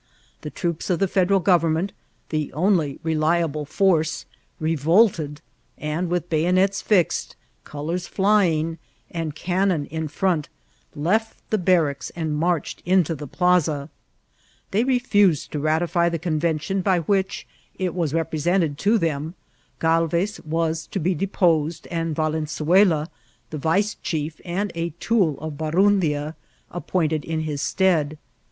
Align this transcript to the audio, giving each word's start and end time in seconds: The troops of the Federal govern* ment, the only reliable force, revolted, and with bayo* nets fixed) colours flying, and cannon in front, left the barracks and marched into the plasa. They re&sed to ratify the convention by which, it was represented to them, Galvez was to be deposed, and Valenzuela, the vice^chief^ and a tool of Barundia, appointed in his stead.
The 0.41 0.49
troops 0.49 0.89
of 0.89 0.97
the 0.97 1.07
Federal 1.07 1.39
govern* 1.39 1.73
ment, 1.73 1.93
the 2.29 2.51
only 2.53 2.99
reliable 3.03 3.65
force, 3.65 4.25
revolted, 4.59 5.41
and 5.77 6.09
with 6.09 6.27
bayo* 6.27 6.49
nets 6.49 6.81
fixed) 6.81 7.35
colours 7.65 8.07
flying, 8.07 8.79
and 9.11 9.35
cannon 9.35 9.85
in 9.85 10.07
front, 10.07 10.49
left 10.95 11.37
the 11.51 11.59
barracks 11.59 12.09
and 12.15 12.35
marched 12.35 12.81
into 12.83 13.13
the 13.13 13.27
plasa. 13.27 13.91
They 14.71 14.83
re&sed 14.83 15.51
to 15.51 15.59
ratify 15.59 16.09
the 16.09 16.17
convention 16.17 16.81
by 16.81 17.01
which, 17.01 17.45
it 17.77 17.93
was 17.93 18.11
represented 18.11 18.79
to 18.79 18.97
them, 18.97 19.35
Galvez 19.79 20.39
was 20.43 20.87
to 20.87 20.99
be 20.99 21.13
deposed, 21.13 21.85
and 21.91 22.15
Valenzuela, 22.15 23.07
the 23.51 23.59
vice^chief^ 23.59 24.41
and 24.43 24.71
a 24.73 24.93
tool 24.99 25.37
of 25.39 25.59
Barundia, 25.59 26.33
appointed 26.71 27.23
in 27.23 27.41
his 27.41 27.61
stead. 27.61 28.17